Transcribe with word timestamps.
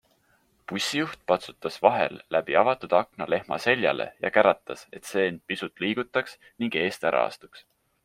Bussijuht 0.69 1.19
patsutas 1.31 1.77
vahel 1.83 2.17
läbi 2.37 2.57
avatud 2.63 2.97
akna 3.01 3.29
lehma 3.35 3.61
seljale 3.67 4.09
ja 4.27 4.35
käratas, 4.39 4.85
et 5.01 5.13
see 5.13 5.29
end 5.33 5.47
pisut 5.51 5.87
liigutaks 5.89 6.39
ning 6.59 6.83
eest 6.87 7.11
ära 7.13 7.25
astuks. 7.33 7.69